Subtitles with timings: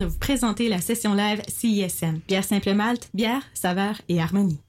[0.00, 2.20] de vous présenter la session live CISM.
[2.28, 4.60] Bière simple malte, bière, saveur et harmonie.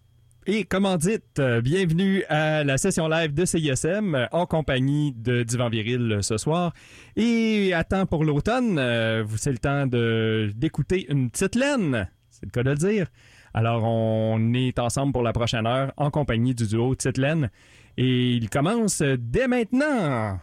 [0.47, 5.43] Et comment dites, euh, bienvenue à la session live de CISM euh, en compagnie de
[5.43, 6.73] Divan Viril euh, ce soir.
[7.15, 8.79] Et à temps pour l'automne,
[9.21, 13.05] vous c'est le temps de d'écouter une petite laine, c'est le cas de le dire.
[13.53, 17.51] Alors on est ensemble pour la prochaine heure en compagnie du duo Tite Laine
[17.97, 20.39] et il commence dès maintenant.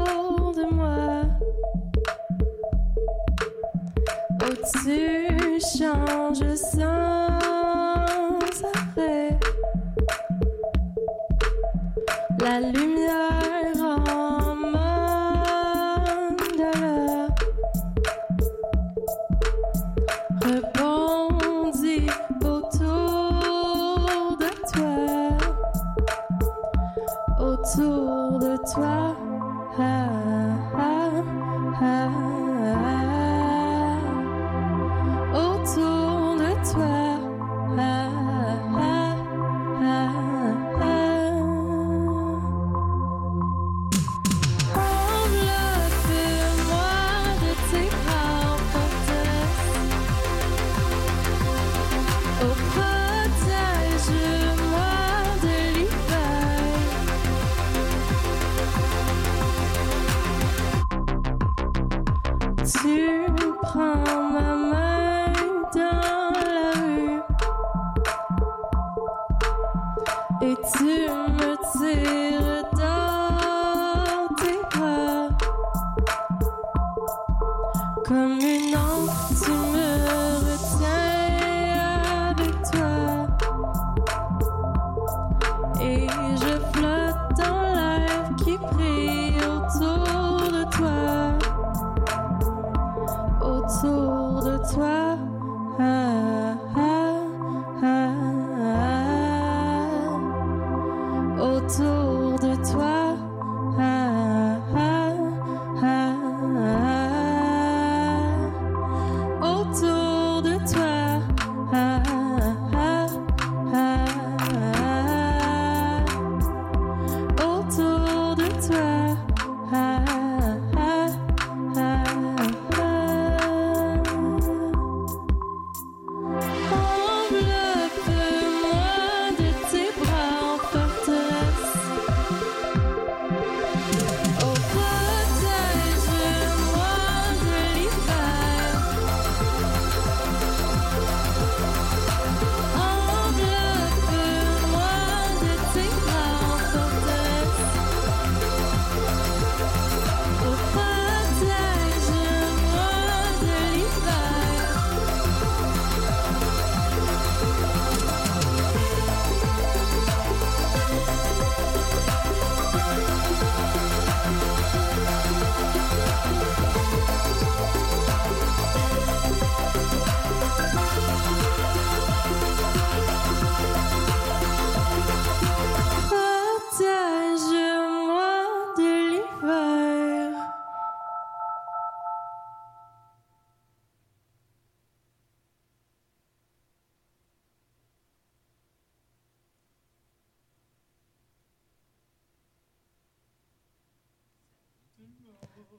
[0.57, 1.23] de moi.
[4.43, 7.39] Au-dessus, change sans
[8.75, 9.39] arrêt.
[12.41, 13.82] La lumière
[70.43, 72.52] et tu me tires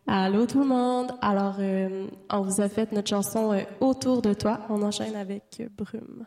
[0.07, 1.11] Allô tout le monde.
[1.21, 4.59] Alors, euh, on vous a fait notre chanson euh, Autour de toi.
[4.69, 6.25] On enchaîne avec euh, Brume.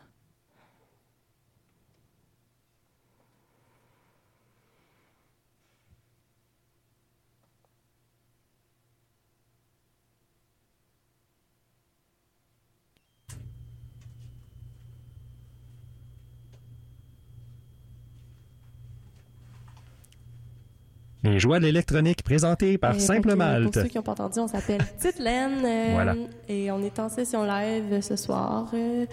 [21.27, 23.73] Les joies de l'électronique présentées par Et Simple Malte.
[23.73, 25.61] Pour ceux qui n'ont pas entendu, on s'appelle Petite Laine.
[25.65, 26.15] euh, Voilà.
[26.47, 28.69] Et on est en session live ce soir.
[28.73, 29.05] Euh,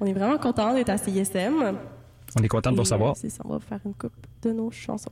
[0.00, 1.76] on est vraiment content d'être à CISM.
[2.38, 3.10] On est content de vous recevoir.
[3.12, 4.12] euh, C'est ça, on va faire une coupe
[4.42, 5.10] de nos chansons.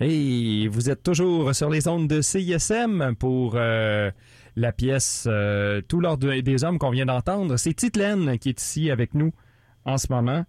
[0.00, 4.10] Hey, vous êtes toujours sur les ondes de CISM pour euh,
[4.56, 7.56] la pièce euh, Tout l'ordre de- des hommes qu'on vient d'entendre.
[7.56, 9.32] C'est Titelaine qui est ici avec nous
[9.84, 10.44] en ce moment.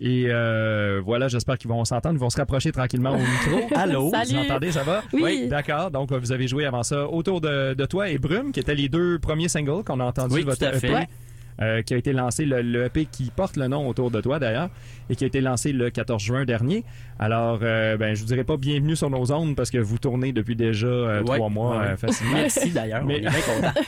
[0.00, 2.16] Et euh, voilà, j'espère qu'ils vont s'entendre.
[2.16, 3.68] Ils vont se rapprocher tranquillement au micro.
[3.76, 4.30] Allô, Salut.
[4.32, 5.02] vous entendez, ça va?
[5.12, 5.48] Oui.
[5.48, 5.90] d'accord.
[5.92, 8.88] Donc, vous avez joué avant ça autour de, de toi et Brume, qui étaient les
[8.88, 10.78] deux premiers singles qu'on a entendus Oui, de votre tout à EP.
[10.88, 11.08] fait.
[11.60, 14.38] Euh, qui a été lancé, le, le EP qui porte le nom autour de toi
[14.38, 14.68] d'ailleurs,
[15.10, 16.84] et qui a été lancé le 14 juin dernier.
[17.18, 20.32] Alors, euh, ben, je vous dirais pas bienvenue sur nos ondes parce que vous tournez
[20.32, 21.86] depuis déjà euh, Ouais, trois mois ouais.
[21.88, 22.34] euh, facilement.
[22.34, 23.80] Merci d'ailleurs, Mais- on est bien contents.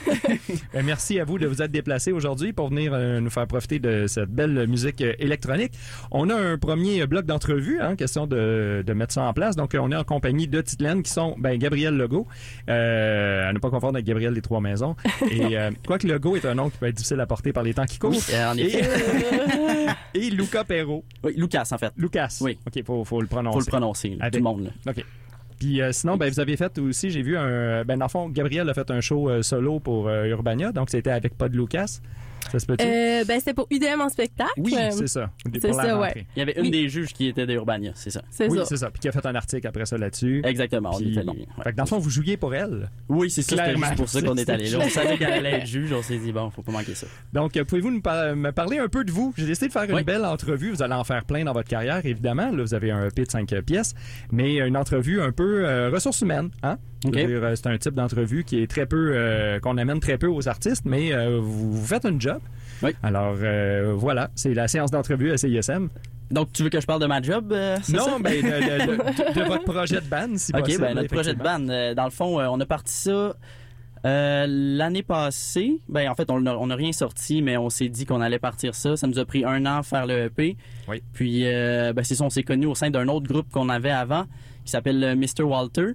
[0.73, 3.79] Ben, merci à vous de vous être déplacés aujourd'hui pour venir euh, nous faire profiter
[3.79, 5.73] de cette belle musique électronique.
[6.11, 9.55] On a un premier bloc d'entrevue, hein, question de, de mettre ça en place.
[9.57, 12.27] Donc, on est en compagnie de Titelaine qui sont ben, Gabriel Legault,
[12.69, 14.97] euh, à ne pas confondre avec Gabriel des Trois Maisons.
[15.31, 17.75] Et euh, quoique Legault est un nom qui peut être difficile à porter par les
[17.75, 18.13] temps qui courent.
[18.13, 18.89] En Et, effet.
[20.15, 21.05] et Luca Perrault.
[21.25, 21.93] Oui, Lucas, en fait.
[21.97, 22.39] Lucas.
[22.41, 22.59] Oui.
[22.67, 23.55] OK, faut, faut le prononcer.
[23.59, 24.65] Faut le prononcer, là, Avec- tout le monde.
[24.85, 24.93] là.
[24.93, 25.05] OK.
[25.59, 27.85] Puis euh, sinon, ben, vous avez fait aussi, j'ai vu un.
[27.85, 30.89] Ben, dans le fond, Gabriel a fait un show euh, solo pour euh, Urbania, donc
[30.89, 32.01] c'était avec Pod Lucas.
[32.51, 32.85] Ça se peut-tu?
[32.85, 34.51] Euh, ben, c'était pour UDM en spectacle.
[34.59, 35.31] oui, Euh, c'est ça.
[35.61, 36.27] c'est ça, ouais.
[36.37, 36.71] Il y avait une Oui.
[36.71, 38.23] des juges qui était de Urbania, c'est ça.
[38.31, 38.65] C'est Oui, ça.
[38.65, 38.91] c'est ça.
[38.91, 40.43] Puis qui a fait un article après ça là-dessus.
[40.45, 40.91] Exactement.
[40.95, 41.33] on Puis, était bon.
[41.33, 41.65] allés- ouais.
[41.65, 42.91] Fait que dans le fond, vous jouiez pour elle.
[43.09, 43.73] Oui, c'est ça.
[43.73, 44.79] Juste pour ça qu'on est C'est- allé là.
[44.85, 45.93] On savait qu'elle allait être juge.
[45.93, 47.07] On s'est dit, bon, faut pas manquer ça.
[47.33, 49.33] Donc, euh, pouvez-vous nous par- me parler un peu de vous?
[49.37, 50.71] J'ai décidé de faire une belle entrevue.
[50.71, 52.51] Vous allez en faire plein dans votre carrière, évidemment.
[52.51, 53.95] Là, vous avez un EP de 5 pièces,
[54.33, 56.51] mais une entrevue un peu euh, ressources humaines.
[56.63, 56.79] Hein?
[57.03, 60.83] C'est un type d'entrevue qui est très peu, euh, qu'on amène très peu aux artistes,
[60.85, 62.40] mais euh, vous, vous faites un job.
[62.83, 62.91] Oui.
[63.03, 65.89] Alors, euh, voilà, c'est la séance d'entrevue à CISM.
[66.31, 67.53] Donc, tu veux que je parle de ma job?
[67.53, 68.07] euh, c'est ça?
[68.11, 70.83] Non, ben, de, de- de- de votre projet de band, si OK, possible.
[70.83, 73.35] ben, notre projet de band, euh, dans le fond, euh, on a parti ça
[74.05, 75.81] l'année passée.
[75.89, 78.39] Ben, en fait, on n'a on a rien sorti, mais on s'est dit qu'on allait
[78.39, 78.97] partir ça.
[78.97, 80.57] Ça nous a pris un an faire le EP.
[80.89, 81.03] Oui.
[81.13, 83.91] Puis, euh, ben, c'est ça, on s'est connus au sein d'un autre groupe qu'on avait
[83.91, 84.25] avant,
[84.65, 85.43] qui s'appelle Mr.
[85.43, 85.89] Walter.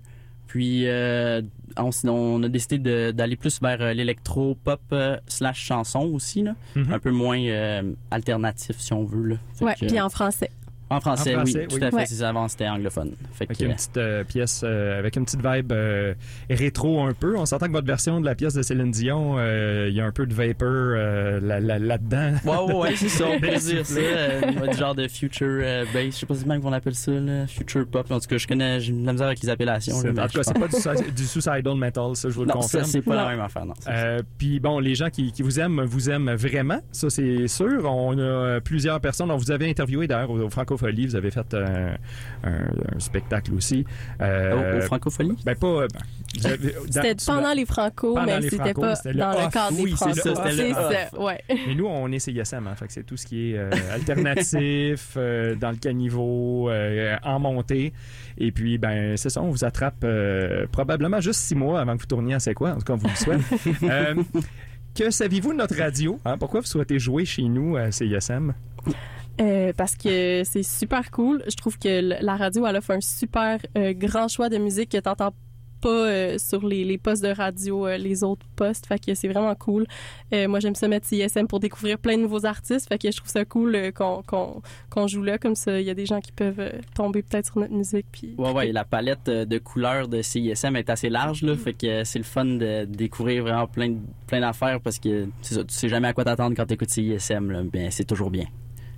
[0.48, 1.42] Puis, euh,
[1.78, 6.56] on, a décidé de- d'aller plus vers euh, l'électro-pop euh, slash chanson aussi, là.
[6.76, 6.94] Mhm.
[6.94, 9.24] un peu moins euh, alternatif, si on veut.
[9.24, 9.36] Là.
[9.56, 10.52] Fait Ouais, que, puis en français.
[10.90, 11.84] En français, En français, oui, tout oui.
[11.84, 11.96] à fait.
[11.96, 12.06] Ouais.
[12.06, 13.14] C'est avant, c'était anglophone.
[13.34, 16.14] Fait Avec que, une petite euh, pièce, euh, avec une petite vibe euh,
[16.50, 17.38] rétro un peu.
[17.38, 20.06] On s'entend que votre version de la pièce de Céline Dion, euh, il y a
[20.06, 22.34] un peu de vapor euh, là- là- là-dedans.
[22.46, 24.00] Ouais, ouais, ouais, c'est ça, on peut Belle dire ça.
[24.00, 26.06] euh, du genre de future euh, bass.
[26.06, 28.10] Je sais pas si même qu'on appelle ça, là, future pop.
[28.12, 30.00] En tout cas, je connais, j'ai de la misère avec les appellations.
[30.02, 30.68] Là, en tout cas, c'est pas
[31.04, 32.84] du, du suicidal metal, ça, je vous le Non, ça, confirme.
[32.86, 33.30] c'est pas la Non.
[33.30, 33.74] même affaire, non.
[33.88, 37.84] Euh, Puis bon, les gens qui, qui vous aiment, vous aiment vraiment, ça c'est sûr.
[37.86, 39.32] On a plusieurs personnes.
[39.32, 41.96] On vous avait interviewé d'ailleurs au, au Francophonie, vous avez fait un,
[42.44, 43.86] un spectacle aussi.
[44.22, 45.38] Euh, Au, au Francophonie?
[45.46, 45.68] ben pas.
[45.68, 45.88] euh,
[46.44, 49.54] ben, C'était pendant les Franco, Pendant mais c'était pas dans le off.
[49.54, 50.16] cadre Oui, des c'est Franco.
[50.16, 51.42] ça, c'était le C'est ça, ouais.
[51.68, 55.14] Mais nous, on est CISM, hein, fait que c'est tout ce qui est euh, alternatif,
[55.18, 57.94] euh, dans le caniveau, euh, en montée.
[58.38, 62.02] Et puis, ben, c'est ça, on vous attrape euh, probablement juste six mois avant que
[62.02, 62.72] vous tourniez à C'est quoi?
[62.72, 63.42] En tout cas, on vous le souhaite.
[63.84, 64.16] Euh,
[64.96, 66.20] que saviez-vous de notre radio?
[66.26, 66.38] hein?
[66.38, 68.54] Pourquoi vous souhaitez jouer chez nous à CISM?
[69.42, 71.44] Euh, parce que c'est super cool.
[71.48, 74.98] Je trouve que la radio, elle offre un super euh, grand choix de musique que
[74.98, 75.34] t'entends
[75.82, 78.86] pas euh, sur les, les postes de radio, les autres postes.
[78.86, 79.86] Fait que c'est vraiment cool.
[80.32, 82.88] Moi, j'aime ça mettre CISM pour découvrir plein de nouveaux artistes.
[82.88, 85.38] Fait que je trouve ça cool qu'on joue là.
[85.38, 88.06] Comme ça, il y a des gens qui peuvent tomber peut-être sur notre musique.
[88.12, 91.56] Puis Ouais, ouais, la palette de couleurs de CISM est assez large, là.
[91.56, 93.96] Fait que c'est le fun de découvrir vraiment plein,
[94.28, 97.64] plein d'affaires parce que ça, tu sais jamais à quoi t'attendre quand t'écoutes CISM, là.
[97.64, 98.46] Ben, c'est toujours bien.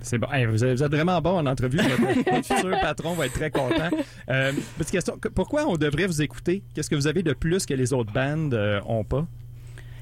[0.00, 0.28] C'est bon.
[0.32, 1.78] Hey, vous, êtes, vraiment bon en entrevue.
[1.78, 3.90] Votre, votre futur patron va être très content.
[4.30, 5.18] Euh, petite question.
[5.18, 6.62] que- Pourquoi on devrait vous écouter?
[6.74, 9.26] Qu'est-ce que vous avez de plus que les autres bandes euh, ont pas?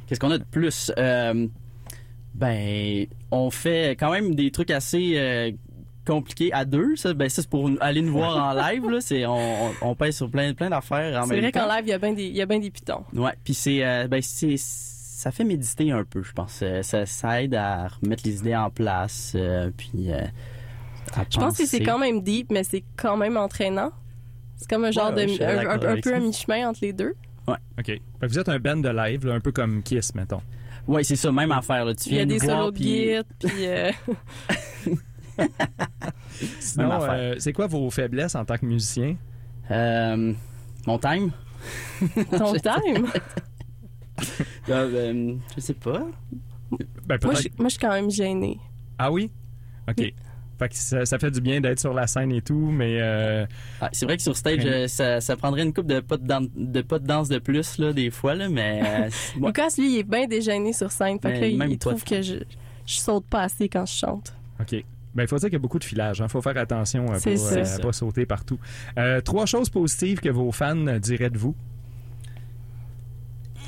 [0.06, 0.92] Qu'est-ce qu'on a de plus?
[0.98, 1.46] Euh,
[2.34, 5.50] ben, on fait quand même des trucs assez euh,
[6.06, 6.94] compliqués à deux.
[6.96, 8.88] Ça, ben, ça c'est pour aller nous voir en live.
[8.90, 9.00] Là.
[9.00, 11.66] C'est, on, on, on pèse sur plein, plein d'affaires en c'est même vrai temps.
[11.66, 13.04] qu'en live, il y a bien des, il y a bien des pitons.
[13.14, 14.56] Ouais, puis c'est, euh, ben, c'est,
[15.18, 16.60] ça fait méditer un peu, je pense.
[16.62, 19.32] Euh, Ça, ça aide à remettre les idées en place.
[19.34, 20.20] euh, puis, euh,
[21.14, 23.92] à Je pense que c'est quand même deep, mais c'est quand même entraînant.
[24.56, 26.16] C'est comme un genre Ouais, de un, un- un peu ça.
[26.16, 27.14] à mi-chemin entre les deux.
[27.48, 27.56] OK.
[27.86, 30.42] Fait que vous êtes un band de live, là, un peu comme Kiss, mettons.
[30.86, 31.84] Ouais, c'est ça, même affaire.
[31.86, 31.94] Là.
[31.94, 33.92] Tu Il y viens a des voir, solos de puis- guitare, puis euh,
[36.60, 39.16] Sinon, euh, c'est quoi vos faiblesses en tant que musicien?
[39.70, 40.32] Euh,
[40.86, 41.30] mon time?
[42.36, 43.06] ton time?
[44.68, 46.06] Euh, je sais pas.
[47.06, 48.58] Ben, Moi, je, moi, je suis quand même gênée.
[48.98, 49.30] Ah oui?
[49.88, 49.94] OK.
[49.98, 50.14] Oui.
[50.58, 53.46] Fait que ça, ça fait du bien d'être sur la scène et tout, mais euh,
[53.80, 54.70] Ah, c'est vrai que sur stage, Ouais.
[54.72, 57.38] euh, ça, ça prendrait une coupe de pas de, dan- de pas de danse de
[57.38, 58.80] plus, là, des fois, là, mais.
[58.84, 59.10] euh.
[59.46, 61.18] Lucas, lui, il est bien dégêné sur scène.
[61.20, 62.36] Fait que là, il, même il pas trouve que je,
[62.86, 64.34] je saute pas assez quand je chante.
[64.58, 64.82] OK.
[65.14, 66.22] Ben, il faut dire qu'il y a beaucoup de filage.
[66.24, 68.58] Il faut faire attention à pas, euh, C'est pas sauter partout.
[68.98, 71.54] Euh, trois choses positives que vos fans diraient de vous.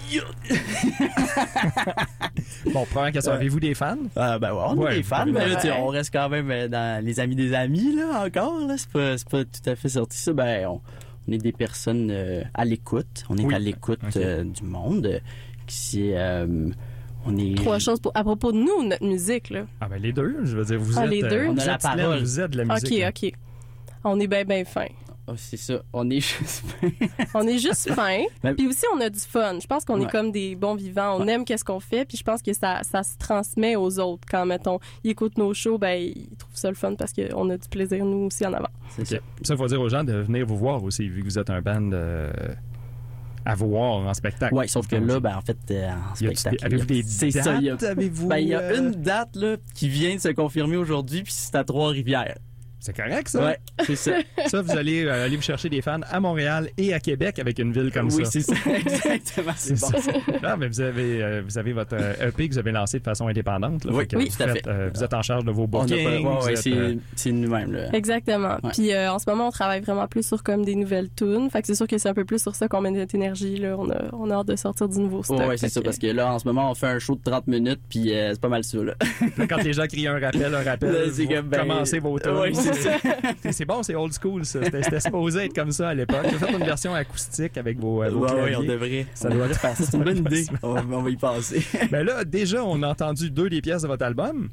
[2.73, 3.33] bon, première question.
[3.33, 3.39] Ouais.
[3.39, 3.97] Avez-vous des fans?
[4.17, 6.51] Ah, ben ouais, on Ouais, est des fans, mais là, tu on reste quand même
[6.51, 8.75] euh, dans les amis des amis, là, encore, là.
[8.77, 10.33] C'est pas, c'est pas tout à fait sorti, ça.
[10.33, 10.81] Ben, on,
[11.29, 13.25] on est des personnes euh, à l'écoute.
[13.29, 13.55] On est Oui.
[13.55, 14.17] à l'écoute Ok.
[14.17, 15.21] euh, du monde.
[15.67, 16.13] qui,
[17.27, 17.57] on est.
[17.57, 19.51] Trois choses pour, à propos de nous, notre musique.
[19.51, 19.63] Là.
[19.81, 21.11] Ah ben les deux, je veux dire, vous Ah, êtes...
[21.11, 21.47] les deux?
[21.49, 22.21] On a la parole.
[22.21, 23.03] Vous êtes de la OK, musique.
[23.03, 23.11] hein.
[23.11, 23.33] OK.
[24.05, 24.87] On est bien, bien fin.
[25.31, 25.83] Ah, c'est ça.
[25.93, 26.65] On est juste.
[27.35, 28.23] On est juste fin.
[28.43, 29.59] Ben- Puis aussi, on a du fun.
[29.61, 30.07] Je pense qu'on Ouais.
[30.07, 31.17] est comme des bons vivants.
[31.19, 31.33] On Ouais.
[31.35, 32.05] aime qu'est-ce qu'on fait.
[32.07, 34.27] Puis je pense que ça, ça se transmet aux autres.
[34.31, 37.57] Quand, mettons, ils écoutent nos shows, ben, ils trouvent ça le fun parce qu'on a
[37.59, 38.69] du plaisir, nous aussi, en avant.
[38.97, 39.17] c'est ça.
[39.43, 41.51] Ça, il faut dire aux gens de venir vous voir aussi, vu que vous êtes
[41.51, 42.31] un band euh,
[43.45, 44.55] à voir en spectacle.
[44.55, 46.57] Ouais, sauf que là, ben, en fait, euh, en spectacle.
[46.65, 47.45] Avez-vous des c'est dates?
[47.45, 47.77] ça, il y a-.
[47.77, 51.33] Ben, il y a euh, une date là, qui vient de se confirmer aujourd'hui, puis
[51.35, 52.37] c'est à Trois-Rivières.
[52.81, 53.45] C'est correct, ça?
[53.45, 54.13] Ouais, c'est ça.
[54.47, 57.59] Ça, vous allez euh, aller vous chercher des fans à Montréal et à Québec avec
[57.59, 58.31] une ville comme oui, ça.
[58.31, 58.55] c'est ça.
[58.77, 60.01] Exactement, c'est C'est bon.
[60.01, 60.13] ça.
[60.51, 63.05] Non, mais vous avez, euh, vous avez votre euh, EP que vous avez lancé de
[63.05, 63.85] façon indépendante.
[63.85, 63.93] là.
[63.93, 64.67] Oui, Fait oui, vous tout à fait.
[64.69, 65.89] euh, vous êtes en charge de vos bookings.
[66.05, 67.93] pas- ouais, vous ouais, êtes, c'est euh, nous-mêmes, là.
[67.93, 68.57] Exactement.
[68.63, 68.71] Ouais.
[68.73, 71.51] Puis euh, en ce moment, on travaille vraiment plus sur comme des nouvelles tunes.
[71.51, 73.57] Fait que c'est sûr que c'est un peu plus sur ça qu'on met notre énergie.
[73.57, 73.75] Là.
[73.79, 75.39] On, a, on a hâte de sortir du nouveau stock.
[75.41, 77.17] Ouais, ouais, c'est ça, que- parce que là, en ce moment, on fait un show
[77.17, 78.95] de 30 minutes, puis euh, c'est pas mal ça, là.
[79.49, 82.19] Quand les gens crient un rappel, un rappel, Là, c'est vous comme, ben, commencez vos
[82.21, 82.47] tours.
[83.51, 84.63] C'est bon, c'est old school, ça.
[84.63, 86.27] C'était c'était supposé être comme ça à l'époque.
[86.31, 89.07] Vous faites une version acoustique avec vos, euh, vos Ouais, ouais, on devrait.
[89.15, 89.85] Ça on doit devrait faire ça.
[89.85, 90.45] C'est une bonne idée.
[90.45, 90.59] facile.
[90.63, 91.63] On va, on va y passer.
[91.91, 94.49] Ben là, déjà, on a entendu deux des pièces de votre album.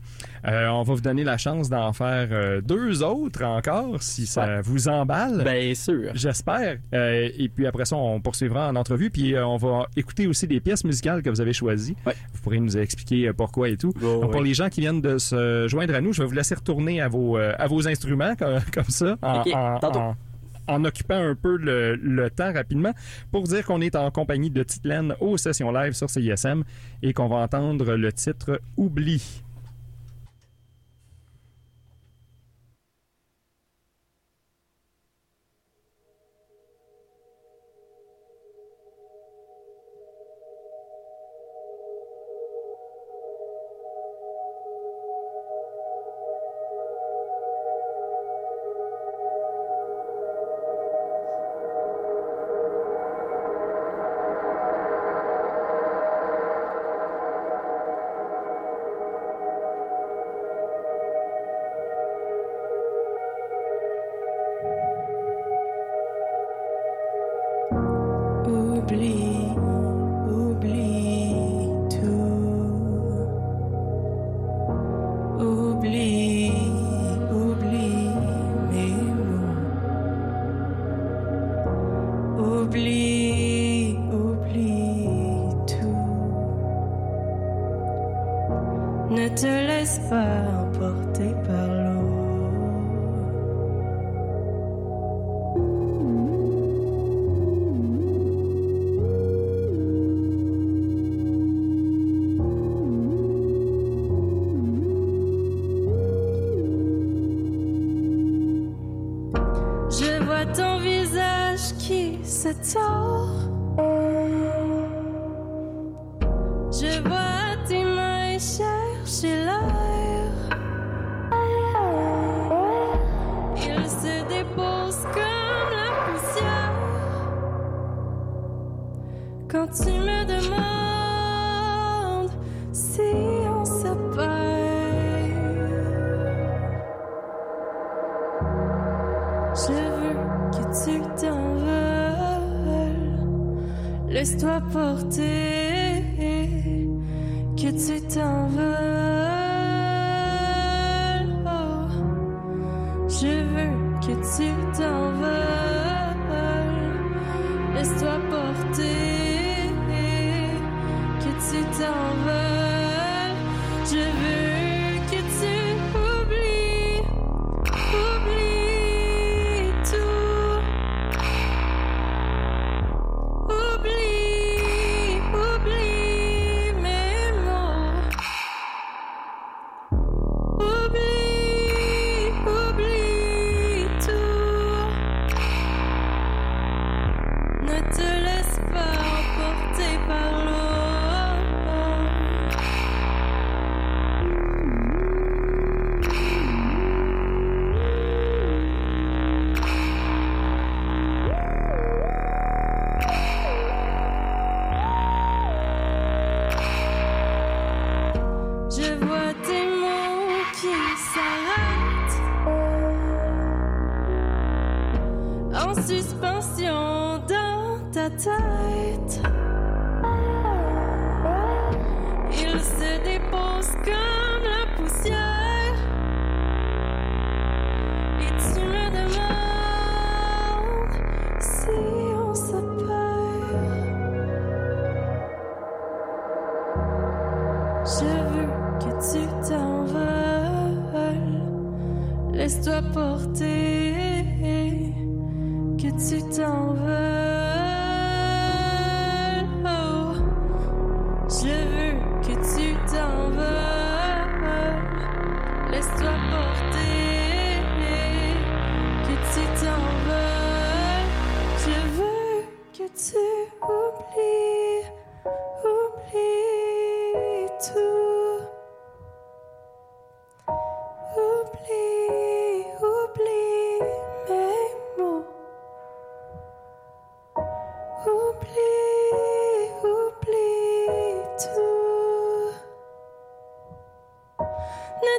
[0.47, 4.61] Euh, on va vous donner la chance d'en faire euh, deux autres encore, si ça
[4.61, 5.43] vous emballe.
[5.43, 6.11] Bien sûr.
[6.13, 6.77] J'espère.
[6.93, 9.09] Euh, et puis après ça, on poursuivra en entrevue.
[9.09, 11.95] Puis euh, on va écouter aussi des pièces musicales que vous avez choisies.
[12.05, 12.13] Ouais.
[12.33, 13.93] Vous pourrez nous expliquer pourquoi et tout.
[13.97, 14.49] Oh, Donc, pour oui.
[14.49, 17.07] les gens qui viennent de se joindre à nous, je vais vous laisser retourner à
[17.07, 18.04] vos, euh, à vos instruments
[18.37, 19.99] comme, comme ça, en, Ok, en- tantôt.
[19.99, 20.15] en-
[20.67, 22.91] en occupant un peu le, le temps rapidement,
[23.31, 26.63] pour dire qu'on est en compagnie de Titelaine aux sessions live sur CISM
[27.03, 29.43] et qu'on va entendre le titre Oublie.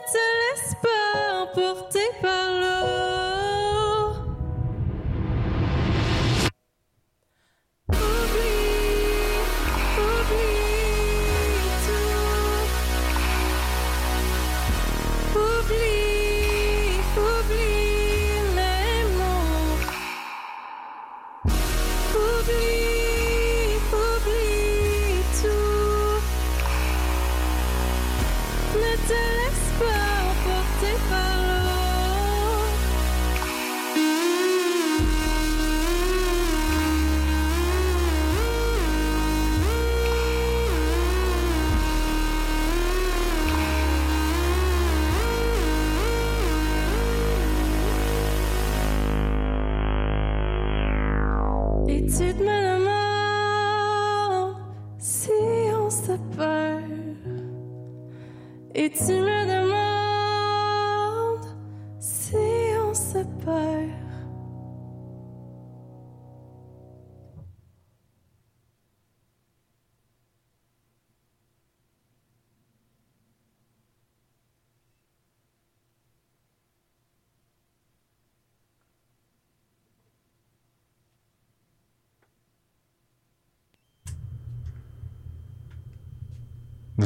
[0.00, 0.18] to
[0.54, 0.75] listen.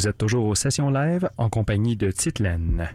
[0.00, 2.88] Vous êtes toujours aux sessions live en compagnie de Titlaine.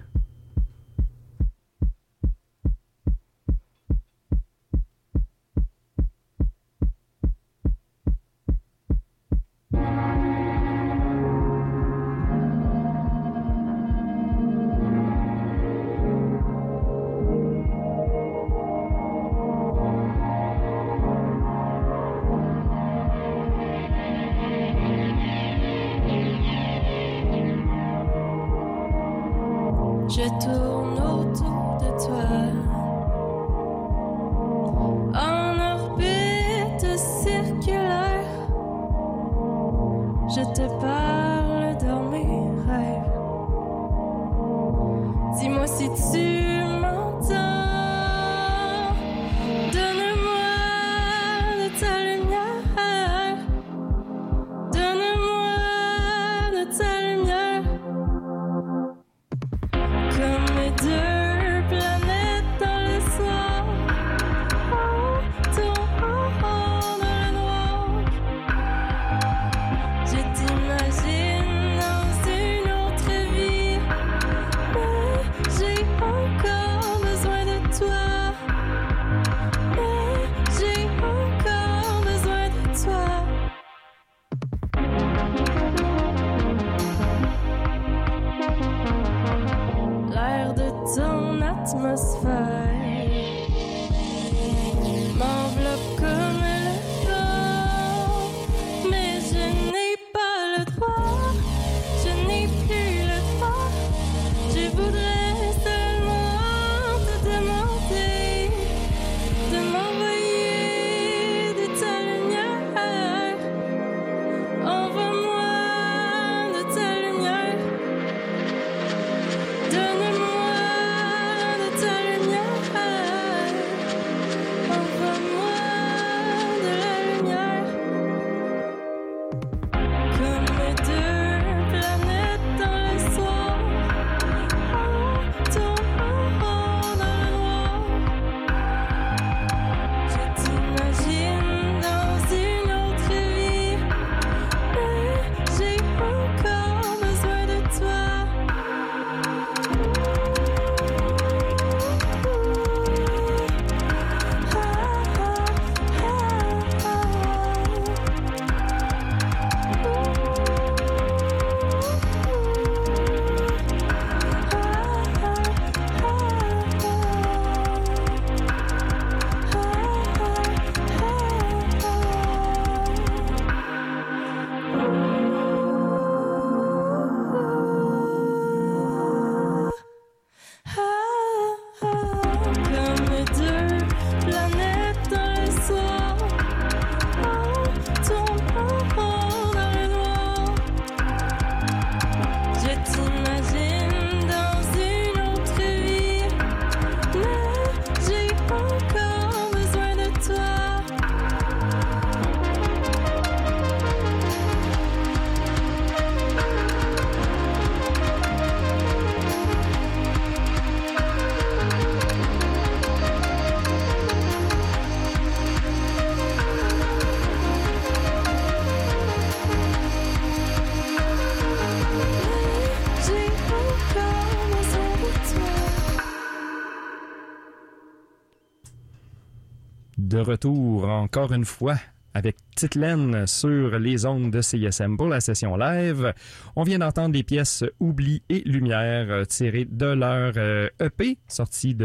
[230.25, 231.75] Retour encore une fois
[232.15, 236.13] avec Petite Laine sur les ondes de CISM pour la session live.
[236.55, 241.75] On vient d'entendre les pièces Oubli et Lumière euh, tirées de leur euh, EP sorti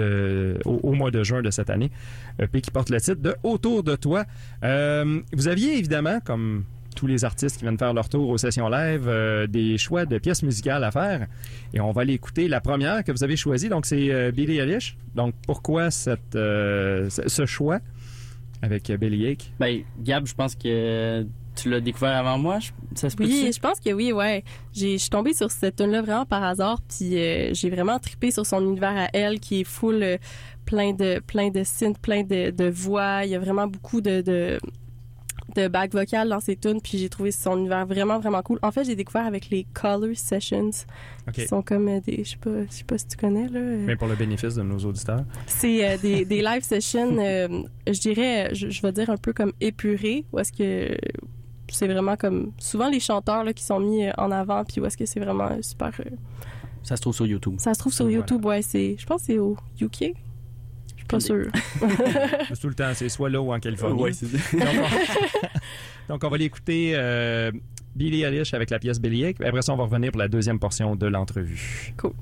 [0.65, 1.91] au, mois de juin de cette année.
[2.39, 4.25] EP qui porte le titre de Autour de toi.
[4.63, 8.69] Euh, vous aviez évidemment, comme tous les artistes qui viennent faire leur tour aux sessions
[8.69, 9.11] live,
[9.49, 11.27] des choix de pièces musicales à faire.
[11.75, 13.69] Et on va aller écouter la première que vous avez choisie.
[13.69, 14.97] Donc, c'est euh, Billie Eilish.
[15.15, 17.81] Donc, pourquoi ce choix?
[18.63, 19.53] Avec euh, Billy Ake?
[19.59, 22.59] Ben, Gab, je pense que tu l'as découvert avant moi.
[22.61, 24.45] je- Ça se peut Oui, je pense que oui, ouais.
[24.73, 28.31] J'ai, je suis tombée sur cette tune-là vraiment par hasard, puis euh, j'ai vraiment trippé
[28.31, 30.17] sur son univers à elle, qui est full, euh,
[30.65, 33.25] plein de, plein de synths, plein de, de voix.
[33.25, 34.59] Il y a vraiment beaucoup de, de,
[35.55, 38.59] de back vocales dans ses tunes, puis j'ai trouvé son univers vraiment, vraiment cool.
[38.63, 40.71] En fait, j'ai découvert avec les Color Sessions,
[41.29, 41.35] OK.
[41.35, 43.59] qui sont comme euh, des, je sais pas, je sais pas si tu connais, là.
[43.61, 45.25] euh, Mais pour le bénéfice de nos auditeurs.
[45.47, 49.33] c'est euh, des, des live sessions, euh, je dirais, je, je vais dire un peu
[49.33, 50.97] comme épurées, où est-ce que
[51.73, 54.97] c'est vraiment comme souvent les chanteurs là, qui sont mis en avant, puis où est-ce
[54.97, 55.93] que c'est vraiment super.
[56.01, 56.11] euh,
[56.83, 57.55] Ça se trouve sur YouTube.
[57.59, 58.19] ça se trouve sur Voilà.
[58.19, 60.15] YouTube, ouais, c'est, je pense que c'est au UK.
[61.11, 61.47] Pas sûre.
[62.61, 64.01] Tout le temps, c'est soit là ou en Californie.
[64.01, 66.13] Ouais, c'est Donc, on...
[66.13, 67.51] Donc, on va l'écouter euh,
[67.95, 69.41] Billie Eilish avec la pièce Billy Ake.
[69.43, 71.95] Après ça, on va revenir pour la deuxième portion de l'entrevue.
[71.97, 72.13] Cool.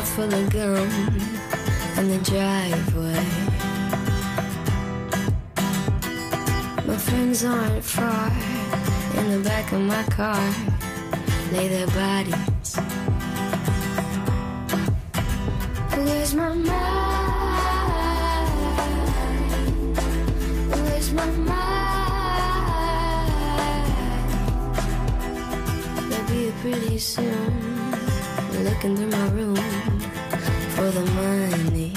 [0.00, 0.88] Mouth full of gum
[1.98, 3.24] in the driveway.
[6.86, 8.32] My friends aren't far
[9.18, 10.54] in the back of my car,
[11.52, 12.76] lay their bodies.
[15.96, 16.70] Where's my mind?
[20.70, 21.60] Where's my mind?
[26.08, 27.70] Maybe pretty soon.
[28.64, 29.79] Looking through my room
[30.80, 31.92] for the money.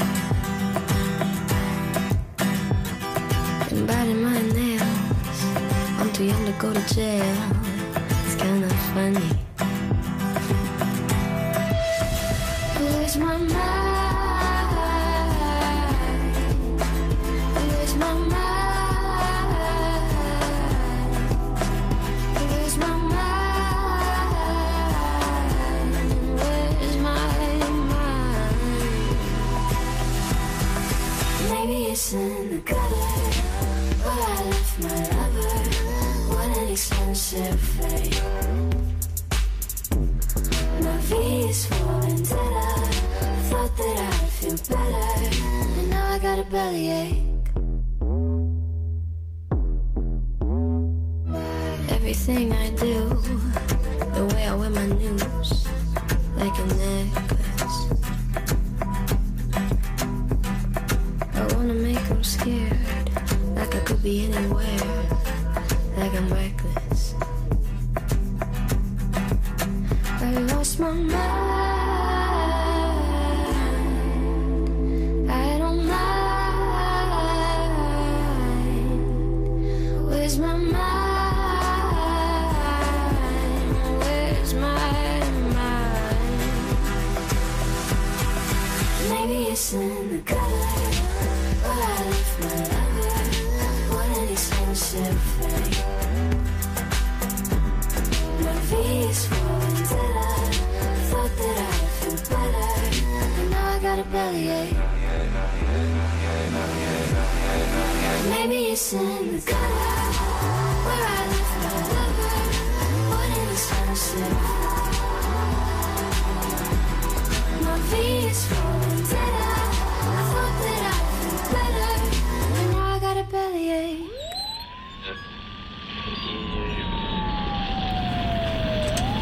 [3.72, 5.40] And biting my nails.
[6.00, 7.38] I'm too young to go to jail.
[8.26, 9.43] It's kinda funny.
[46.54, 47.23] Bellyache.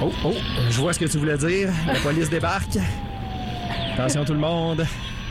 [0.04, 0.34] Oh, oh,
[0.70, 1.70] je vois ce que tu voulais dire.
[1.86, 2.78] La police débarque.
[3.93, 4.86] Attention tout le monde.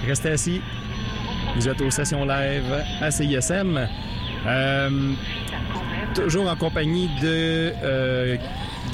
[0.06, 0.60] Restez assis.
[1.56, 3.88] Vous êtes aux sessions live à CISM.
[4.46, 5.12] Euh,
[6.14, 8.36] toujours en compagnie de euh,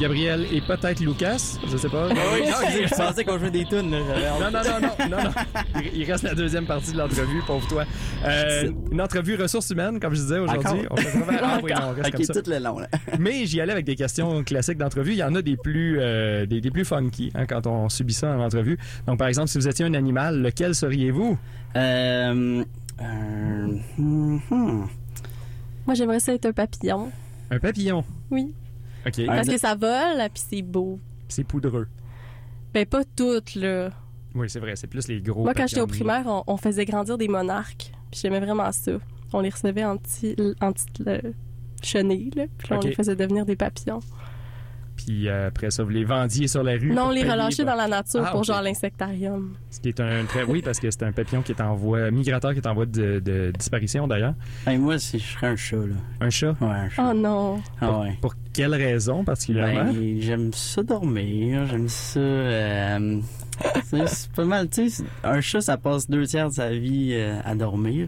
[0.00, 2.08] Gabriel et peut-être Lucas, je sais pas.
[2.10, 3.90] Ah oui, non, je pensais qu'on jouait des tunes.
[3.90, 3.98] là.
[4.40, 5.80] Non, non, non, non, non, non.
[5.94, 7.84] Il- reste la deuxième partie de l'entrevue, pauvre toi.
[8.24, 10.86] Euh, une entrevue ressources humaines, comme je disais aujourd'hui.
[10.90, 12.42] On fait vraiment- Ah oui, non, on reste Ok, comme ça.
[12.42, 12.88] tout le long, là.
[13.18, 15.12] Mais j'y allais avec des questions classiques d'entrevue.
[15.12, 18.14] Il y en a des plus, euh, des, des plus funky hein, quand on subit
[18.14, 18.78] ça en entrevue.
[19.06, 21.38] Donc, par exemple, si vous étiez un animal, lequel seriez-vous?
[21.74, 22.64] Euh,
[23.00, 23.66] euh,
[23.98, 24.86] hmm, hmm.
[25.86, 27.10] Moi, j'aimerais ça être un papillon.
[27.50, 28.04] Un papillon?
[28.30, 28.52] Oui.
[29.26, 30.98] Parce que ça vole, puis c'est beau.
[31.28, 31.88] C'est poudreux.
[32.74, 33.90] Ben, pas toutes, là.
[34.34, 34.76] Oui, c'est vrai.
[34.76, 35.44] C'est plus les gros.
[35.44, 37.92] Moi, quand j'étais au primaire, on, on faisait grandir des monarques.
[38.10, 38.92] Puis j'aimais vraiment ça.
[39.32, 40.38] On les recevait en petites
[41.06, 41.32] euh,
[41.82, 42.44] chenilles, là.
[42.58, 44.00] Puis on les faisait devenir des papillons.
[44.96, 46.92] Puis euh, après ça, vous les vendiez sur la rue.
[46.92, 49.54] non, on pour les relâchait dans la nature Ah, pour genre l'insectarium.
[49.70, 50.42] Ce qui est un très.
[50.44, 52.10] Oui, parce que c'est un papillon qui est en voie.
[52.10, 54.34] migrateur qui est en voie de, de disparition d'ailleurs.
[54.66, 55.94] Hey, moi, si je serais un chat, là.
[56.20, 56.54] Un chat?
[56.60, 57.10] Ouais, un chat.
[57.10, 57.60] Oh non.
[57.80, 58.16] Ah ouais.
[58.20, 59.92] Pour quelle raison particulièrement?
[59.92, 62.18] Ben, j'aime ça dormir, j'aime ça.
[62.20, 63.20] euh,
[63.84, 65.04] c'est pas mal, tu sais.
[65.24, 68.06] Un chat, ça passe deux tiers de sa vie euh, à dormir.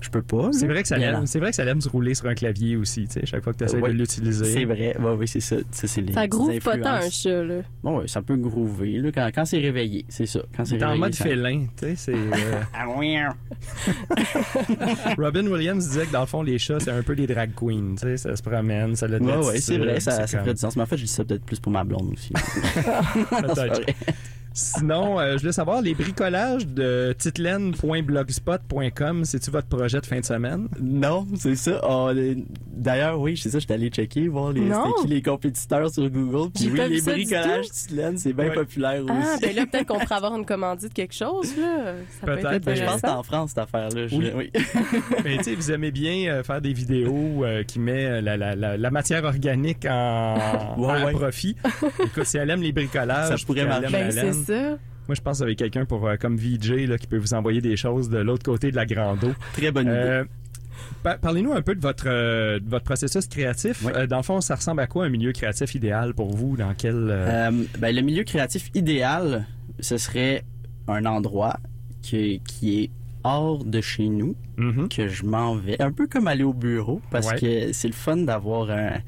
[0.00, 0.48] Je peux pas.
[0.52, 1.26] C'est vrai que ça l'aime.
[1.26, 3.52] C'est vrai que ça l'aime se rouler sur un clavier aussi, tu sais, chaque fois
[3.52, 3.92] que tu essaies Ouais.
[3.92, 4.44] de l'utiliser.
[4.46, 4.96] C'est vrai.
[4.98, 5.56] Ouais, oui, c'est ça.
[5.70, 7.60] Ça, c'est les Ça groove pas tant un chat, là.
[7.82, 10.40] Bon, ouais, ça peut groover, là, quand, quand c'est réveillé, c'est ça.
[10.56, 12.14] Quand c'est en mode ça- félin, tu sais, c'est...
[12.14, 12.86] euh, Ah.
[15.18, 17.94] Robin Williams disait que dans le fond, les chats, c'est un peu des drag queens,
[17.96, 20.54] tu sais, ça se promène, ça de Ouais, ouais, c'est vrai, ça, ça comme- ferait
[20.54, 20.76] du sens.
[20.76, 22.32] Mais en fait, je dis ça peut-être plus pour ma blonde aussi.
[22.32, 23.82] Peut-être.
[24.52, 30.24] Sinon, euh, je voulais savoir, les bricolages de titelaine.blogspot.com, c'est-tu votre projet de fin de
[30.24, 30.68] semaine?
[30.80, 31.80] Non, c'est ça.
[31.88, 32.36] On est-
[32.66, 34.62] D'ailleurs, oui, c'est ça, j'étais allé checker, voir les,
[35.06, 36.50] qui compétiteurs sur Google.
[36.54, 37.72] Puis oui, les bricolages tout.
[37.74, 38.54] Titelaine, c'est bien Ouais.
[38.54, 39.40] populaire Ah, aussi.
[39.42, 41.92] ben là, peut-être qu'on pourrait avoir une commandite de quelque chose, là.
[42.22, 44.06] Peut Peut-être, être ben, Je pense que c'est en France, cette affaire-là.
[44.12, 44.30] Oui.
[44.34, 44.50] oui.
[45.24, 48.54] Mais tu sais, vous aimez bien euh, faire des vidéos euh, qui met la, la,
[48.56, 51.12] la, la matière organique en, Ouais, à ouais.
[51.12, 51.56] profit.
[52.04, 54.30] Écoute, si elle aime les bricolages, Ça pourrait marcher.
[54.44, 54.70] Ça.
[55.08, 57.34] moi je pense que vous avez quelqu'un pour euh, comme VJ là, qui peut vous
[57.34, 59.32] envoyer des choses de l'autre côté de la grande eau.
[59.54, 59.94] Très bonne idée.
[59.96, 60.24] Euh,
[61.02, 63.82] pa- Parlez-nous un peu de votre, euh, de votre processus créatif.
[63.84, 63.92] Oui.
[63.94, 66.56] Euh, dans le fond, ça ressemble à quoi un milieu créatif idéal pour vous?
[66.56, 66.94] Dans quel...
[66.94, 69.46] euh, Euh, ben, le milieu créatif idéal,
[69.80, 70.44] ce serait
[70.88, 71.56] un endroit
[72.02, 72.90] qui, qui est
[73.24, 74.88] hors de chez nous, mhm.
[74.88, 75.80] que je m'en vais.
[75.82, 77.38] Un peu comme aller au bureau, parce Ouais.
[77.68, 78.98] que c'est le fun d'avoir un-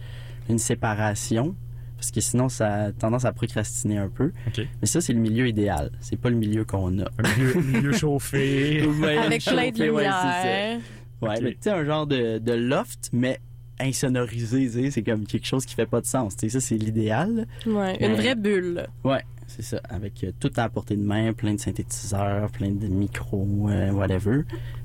[0.51, 1.55] une séparation.
[2.03, 4.33] Parce que sinon, ça a tendance à procrastiner un peu.
[4.81, 5.93] Mais ça, c'est le milieu idéal.
[6.01, 7.05] C'est pas le milieu qu'on a.
[7.05, 8.85] Un milieu, milieu chauffé.
[9.01, 10.43] Ouais, Avec plein de chauffé, ouais, c'est ça.
[10.43, 10.81] lumière.
[11.23, 11.41] Ouais, Ok.
[11.45, 13.39] mais tu sais, un genre de, de loft, mais
[13.79, 16.35] insonorisé, c'est comme quelque chose qui fait pas de sens.
[16.37, 17.47] Ça, c'est l'idéal.
[17.67, 18.87] Ouais, une Mais- vraie bulle.
[19.05, 19.81] Ouais, c'est ça.
[19.89, 24.41] Avec euh, tout à portée de main, plein de synthétiseurs, plein de micros, euh, whatever.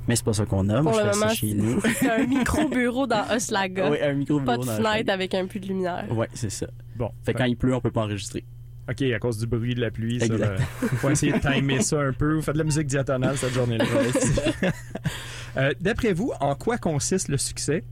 [0.07, 0.81] Mais c'est pas ça qu'on a.
[0.81, 1.81] Moi, Pour je le fais ça moment, chez nous.
[1.99, 3.89] c'est un micro-bureau dans Hochelaga.
[3.91, 6.05] oui, un micro Pas de fenêtre avec un peu de lumière.
[6.11, 6.67] Ouais, c'est ça.
[6.95, 7.11] Bon.
[7.25, 8.45] Fait que quand il pleut, on peut pas enregistrer.
[8.89, 10.19] OK, à cause du bruit de la pluie.
[10.19, 10.59] Ça, Exact.
[10.59, 10.65] là.
[10.97, 12.35] faut essayer de timer ça un peu.
[12.35, 13.85] Vous faites de la musique diatonale cette journée-là.
[15.57, 17.83] Euh, D'après vous, en quoi consiste le succès?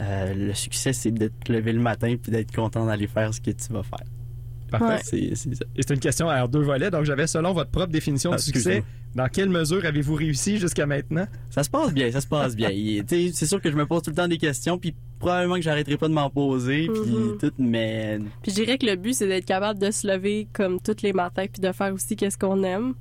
[0.00, 3.40] Euh, le succès, c'est de te lever le matin puis d'être content d'aller faire ce
[3.40, 4.06] que tu vas faire.
[4.70, 4.86] Parfait.
[4.86, 5.34] Ouais.
[5.34, 5.64] C'est ça.
[5.76, 6.90] Et c'est une question à deux volets.
[6.90, 8.82] Donc, j'avais selon votre propre définition Ah, du succès.
[9.14, 11.26] Dans quelle mesure avez-vous réussi jusqu'à maintenant?
[11.50, 12.70] Ça se passe bien, ça se passe bien.
[13.08, 15.96] C'est sûr que je me pose tout le temps des questions, puis probablement que j'arrêterai
[15.96, 17.38] pas de m'en poser, puis Mhm.
[17.38, 20.80] tout, mais Puis je dirais que le but, c'est d'être capable de se lever comme
[20.80, 22.94] tous les matins puis de faire aussi qu'est-ce qu'on aime.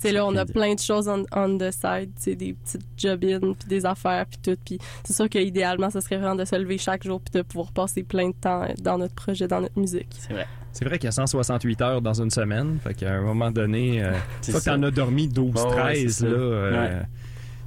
[0.00, 2.54] Tu sais, là, on a plein de choses on, on the side, tu sais, des
[2.54, 4.58] petites job-ins, puis des affaires, puis tout.
[4.64, 7.70] Puis c'est sûr qu'idéalement, ça serait vraiment de se lever chaque jour puis de pouvoir
[7.72, 10.08] passer plein de temps dans notre projet, dans notre musique.
[10.12, 10.46] c'est vrai.
[10.72, 12.78] C'est vrai qu'il y a 168 heures dans une semaine.
[12.82, 14.12] Fait qu'à un moment donné, euh,
[14.46, 14.76] une fois que ça.
[14.76, 16.26] t'en as dormi 12, Oh, ouais, 13, c'est ça.
[16.26, 17.02] là, euh, Ouais.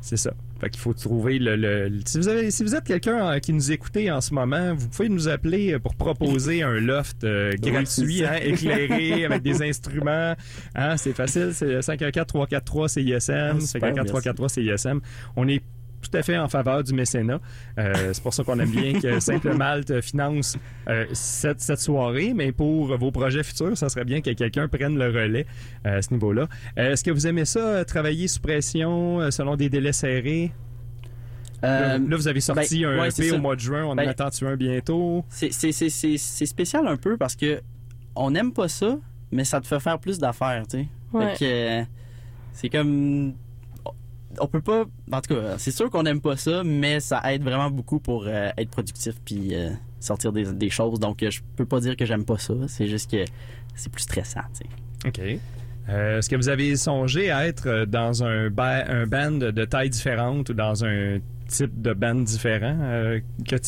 [0.02, 0.34] c'est ça.
[0.62, 1.58] Fait qu'il faut trouver le...
[1.58, 4.74] le- si, vous avez, si vous êtes quelqu'un euh, qui nous écoutez en ce moment,
[4.74, 10.36] vous pouvez nous appeler pour proposer un loft euh, gratuit, hein, éclairé, avec des instruments.
[10.74, 15.00] Hein, c'est facile, c'est 514-343-CISM, Ah, super, 514-343-CISM.
[15.36, 15.62] On est
[16.10, 17.40] tout à fait en faveur du mécénat.
[17.80, 22.34] Euh, c'est pour ça qu'on aime bien que Simple Malte finance euh, cette, cette soirée,
[22.36, 25.46] mais pour vos projets futurs, ça serait bien que quelqu'un prenne le relais
[25.88, 26.48] euh, à ce niveau-là.
[26.78, 30.52] Euh, Est-ce que vous aimez ça, travailler sous pression, selon des délais serrés?
[31.62, 33.86] Là, Euh, là, vous avez sorti ben, un ouais, EP c'est au mois de juin,
[33.86, 35.24] on Ben, en attend-tu un bientôt?
[35.30, 37.62] c'est- c'est c'est- c'est- c'est spécial un peu parce que
[38.16, 38.98] on n'aime pas ça,
[39.32, 40.88] mais ça te fait faire plus d'affaires, tu sais.
[41.14, 41.88] Ouais.
[42.52, 43.34] C'est comme
[44.40, 47.44] on peut pas en tout cas, c'est sûr qu'on n'aime pas ça, mais ça aide
[47.44, 49.70] vraiment beaucoup pour euh, être productif puis euh,
[50.00, 51.00] sortir des, des choses.
[51.00, 53.26] Donc euh, je peux pas dire que j'aime pas ça, c'est juste que
[53.76, 54.68] c'est plus stressant, tu
[55.04, 55.08] sais.
[55.08, 55.40] OK.
[55.90, 60.50] Est-ce que vous avez songé à être dans un, ba- un band de taille différente
[60.50, 62.78] ou dans un types de bandes différents.
[62.82, 63.20] Euh,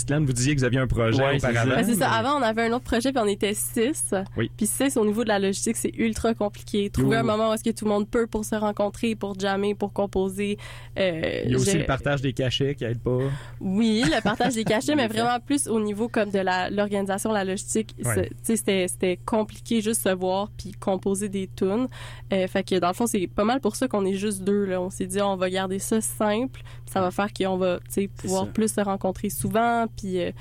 [0.09, 1.75] vous disiez que vous aviez un projet Ouais, auparavant.
[1.75, 2.09] Ben, c'est ça.
[2.09, 4.13] mais- Avant, on avait un autre projet, puis on était six.
[4.37, 4.49] Oui.
[4.57, 6.89] Puis six, au niveau de la logistique, c'est ultra compliqué.
[6.89, 7.15] Trouver Oui.
[7.17, 9.93] un moment où est-ce que tout le monde peut pour se rencontrer, pour jammer, pour
[9.93, 10.57] composer.
[10.97, 13.19] Euh, Il y a aussi le partage des cachets qui aide pas.
[13.59, 17.43] Oui, le partage des cachets, mais vraiment plus au niveau comme de la l'organisation, la
[17.43, 17.95] logistique.
[18.03, 18.29] Ouais.
[18.45, 21.87] Tu sais, C'était compliqué juste se voir puis composer des tunes.
[22.33, 24.65] Euh, fait que dans le fond, c'est pas mal pour ça qu'on est juste deux.
[24.65, 24.81] Là.
[24.81, 26.61] On s'est dit, on va garder ça simple.
[26.61, 27.74] puis ça va faire qu'on va
[28.17, 29.85] pouvoir plus se rencontrer souvent.
[29.97, 30.31] Puis, euh,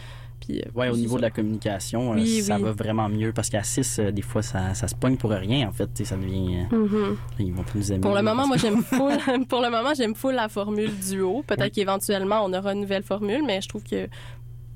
[0.40, 1.16] puis, euh, Ouais, au niveau ça.
[1.18, 2.62] de la communication, euh, Oui, ça oui.
[2.62, 5.72] va vraiment mieux parce qu'à 6, des fois, ça, ça se pogne pour rien, en
[5.72, 5.88] fait.
[6.04, 6.66] Ça devient.
[6.70, 7.16] Mhm.
[7.38, 8.00] Ils vont pas nous aimer.
[8.00, 9.18] Pour le moment, moi j'aime full.
[9.48, 11.42] pour le moment, j'aime full la formule duo.
[11.46, 14.06] Peut-être qu'éventuellement on aura une nouvelle formule, mais je trouve que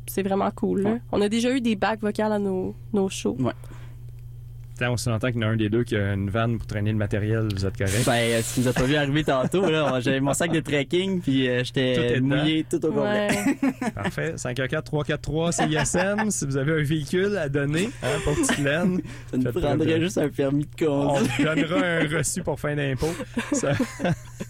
[0.06, 0.84] c'est vraiment cool.
[0.86, 1.00] Ouais.
[1.12, 3.36] On a déjà eu des bacs vocales à nos, nos shows.
[4.78, 6.68] Putain, on s'entend qu'il y en a un des deux qui a une vanne pour
[6.68, 8.04] traîner le matériel, vous êtes correct?
[8.06, 9.98] Ben, tu nous as pas vu arriver tantôt, là.
[9.98, 12.36] J'avais mon sac de trekking, puis euh, Tout est j'étais dedans.
[12.36, 13.28] mouillé tout au complet.
[13.28, 13.90] Ouais.
[13.96, 14.34] Parfait.
[14.36, 18.98] 514-343 CISM, si vous avez un véhicule à donner hein, pour Titlan.
[19.32, 21.32] Ça nous prendrait juste un permis de On conduire.
[21.38, 23.12] vous donnera un reçu pour fin d'impôt.
[23.50, 23.72] Ça-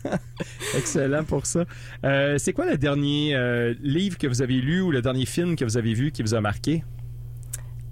[0.76, 1.64] Excellent pour ça.
[2.05, 5.57] Euh, c'est quoi le dernier euh, livre que vous avez lu ou le dernier film
[5.57, 6.85] que vous avez vu qui vous a marqué?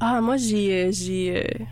[0.01, 1.64] Ah, moi j'ai j'ai euh,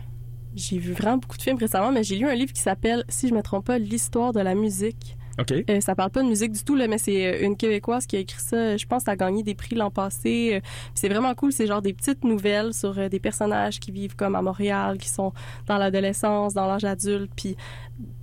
[0.55, 3.27] j'ai vu vraiment beaucoup de films récemment, mais j'ai lu un livre qui s'appelle, si
[3.27, 5.17] je me trompe pas, l'histoire de la musique.
[5.37, 5.51] OK.
[5.69, 8.15] Euh, ça parle pas de musique du tout, là, mais c'est euh, une Québécoise qui
[8.15, 8.77] a écrit ça.
[8.77, 10.51] Je pense qu'elle a gagné des prix l'an passé.
[10.53, 10.59] Euh,
[10.93, 11.51] C'est vraiment cool.
[11.51, 15.09] C'est genre des petites nouvelles sur euh, des personnages qui vivent comme à Montréal, qui
[15.09, 15.33] sont
[15.67, 17.31] dans l'adolescence, dans l'âge adulte.
[17.35, 17.57] Puis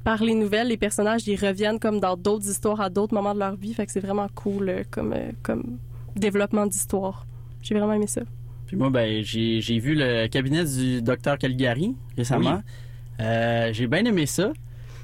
[0.04, 3.40] par les nouvelles, les personnages, ils reviennent comme dans d'autres histoires à d'autres moments de
[3.40, 3.74] leur vie.
[3.74, 5.78] Fait que c'est vraiment cool euh, comme, comme
[6.16, 7.26] développement d'histoire.
[7.60, 8.22] J'ai vraiment aimé ça.
[8.72, 12.62] Puis moi, ben, j'ai j'ai vu le cabinet du docteur Caligari récemment.
[13.20, 14.50] Euh, j'ai bien aimé ça.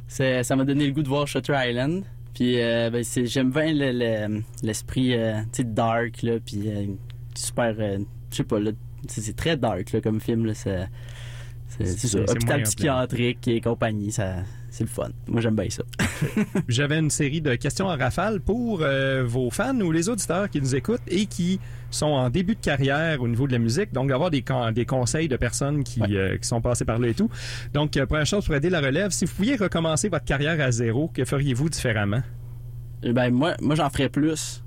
[0.06, 2.02] C'est- Ça m'a donné le goût de voir Shutter Island.
[2.32, 6.62] Puis euh, ben, c'est- j'aime bien le- le- l'esprit euh, dark, là, puis
[7.34, 7.74] super...
[7.78, 8.70] je sais pas, là,
[9.06, 10.46] c'est c'est très dark là, comme film.
[10.46, 10.88] là, C'est
[11.68, 12.20] c'est- ça.
[12.20, 14.36] Hôpital psychiatrique et compagnie, ça,
[14.70, 15.10] c'est le fun.
[15.26, 15.82] Moi, j'aime bien ça.
[16.68, 20.58] J'avais une série de questions en rafale pour euh, vos fans ou les auditeurs qui
[20.62, 21.60] nous écoutent et qui
[21.90, 23.92] sont en début de carrière au niveau de la musique.
[23.92, 26.08] Donc, d'avoir des, con- des conseils de personnes qui, Ouais.
[26.12, 27.30] euh, qui sont passées par là et tout.
[27.72, 30.70] Donc, euh, première chose pour aider la relève, si vous pouviez recommencer votre carrière à
[30.70, 32.22] zéro, que feriez-vous différemment?
[33.02, 34.62] Eh Ben, moi, moi j'en ferais plus.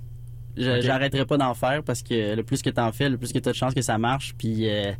[0.58, 3.52] J'arrêterais pas d'en faire parce que le plus que t'en fais, le plus que t'as
[3.52, 4.34] de chances que ça marche.
[4.38, 4.96] Puis, il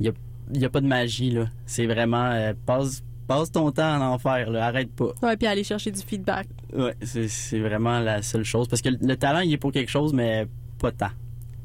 [0.00, 0.12] n'y a,
[0.52, 1.46] y a pas de magie, là.
[1.66, 2.30] C'est vraiment.
[2.30, 4.66] euh, passe, passe ton temps à en faire, là.
[4.66, 5.12] Arrête pas.
[5.22, 6.46] Ouais, puis aller chercher du feedback.
[6.74, 8.68] Ouais, c'est c'est vraiment la seule chose.
[8.68, 10.46] Parce que le, le talent, il est pour quelque chose, mais
[10.78, 11.10] pas tant.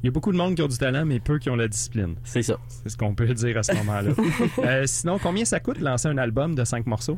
[0.04, 1.68] Il y a beaucoup de monde qui ont du talent, mais peu qui ont la
[1.68, 2.16] discipline.
[2.24, 2.58] C'est ça.
[2.68, 4.12] C'est ce qu'on peut dire à ce moment-là.
[4.60, 7.18] Euh, sinon, combien ça coûte lancer un album de cinq morceaux?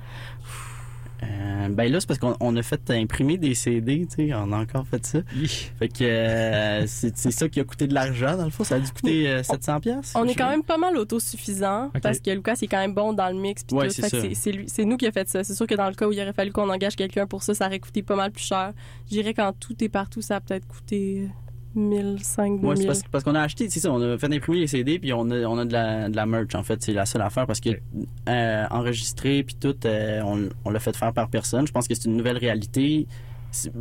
[1.23, 4.34] Euh, ben là, c'est parce qu'on on a fait imprimer des CD, tu sais.
[4.34, 5.19] On a encore fait ça.
[5.36, 5.47] Hi.
[5.47, 8.63] Fait que euh, c'est ça qui a coûté de l'argent, dans le fond.
[8.63, 9.82] Ça a dû coûter euh, 700$.
[9.82, 12.80] piastres, On je est sais quand même pas mal autosuffisant parce que Lucas est quand
[12.80, 15.43] même bon dans le mix Ouais, c'est nous qui a fait ça.
[15.43, 17.53] C'est sûr que dans le cas où il aurait fallu qu'on engage quelqu'un pour ça,
[17.53, 18.73] ça aurait coûté pas mal plus cher.
[19.05, 21.27] Je dirais qu'en tout et partout, ça a peut-être coûté
[21.76, 22.78] 1005 Ouais, 2000.
[22.78, 25.13] c'est parce, parce qu'on a acheté, c'est ça, on a fait imprimer les CD puis
[25.13, 27.45] on a, on a de, la, de la merch en fait, c'est la seule affaire
[27.45, 27.78] parce que Ok.
[28.30, 31.67] euh, enregistrer puis tout, euh, on, on l'a fait faire par personne.
[31.67, 33.07] Je pense que c'est une nouvelle réalité.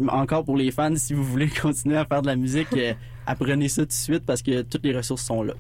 [0.09, 2.93] Encore pour les fans, si vous voulez continuer à faire de la musique, euh,
[3.27, 5.55] apprenez ça tout de suite parce que toutes les ressources sont là.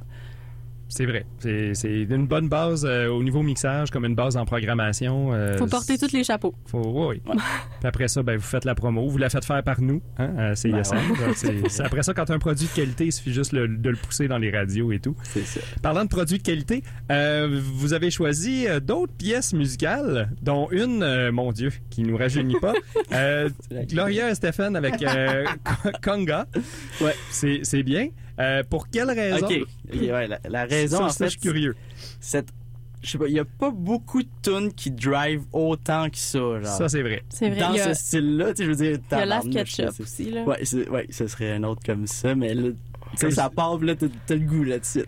[0.89, 1.27] C'est vrai.
[1.39, 5.33] C'est une bonne base euh, au niveau mixage, comme une base en programmation.
[5.35, 6.55] euh, Faut porter tous les chapeaux.
[6.67, 7.21] Faut, oui.
[7.27, 7.35] Ouais.
[7.37, 9.07] Puis après ça, ben, vous faites la promo.
[9.09, 10.01] Vous la faites faire par nous.
[10.19, 10.73] Hein, à CISM.
[10.75, 13.91] Ben C'est- c'est- après ça, quand un produit de qualité, il suffit juste le- de
[13.91, 15.15] le pousser dans les radios et tout.
[15.25, 15.61] C'est ça.
[15.83, 16.83] Parlant de produits de qualité,
[17.13, 22.17] euh, vous avez choisi euh, d'autres pièces musicales, dont une, euh, mon Dieu, qui nous
[22.17, 22.73] rajeunit pas.
[23.13, 23.49] Euh,
[23.89, 25.45] Gloria et Stéphane avec euh,
[26.05, 26.47] Conga.
[27.01, 27.15] Ouais.
[27.31, 28.09] C'est c'est bien.
[28.39, 29.47] Euh, pour quelle raison?
[29.47, 31.75] Ok, ouais, la, la raison Ça, en ça, fait, je suis curieux.
[32.21, 32.49] cette,
[33.03, 36.39] je sais pas, il y a pas beaucoup de tunes qui drive autant que ça,
[36.39, 36.67] genre.
[36.67, 37.23] Ça, c'est vrai.
[37.29, 37.61] C'est vrai.
[37.61, 40.31] dans a, ce style-là, tu sais, je veux dire, il y a Last Ketchup aussi.
[40.31, 40.45] Là.
[40.45, 40.59] Ouais,
[40.91, 42.71] ouais, ce serait un autre comme ça, mais là,
[43.21, 45.05] sais, ça part, là, t'as le goût là-dessus.